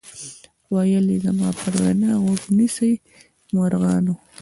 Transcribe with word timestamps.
ویل 0.73 1.07
زما 1.25 1.49
پر 1.59 1.73
وینا 1.81 2.11
غوږ 2.23 2.41
نیسۍ 2.57 2.93
مرغانو 3.55 4.15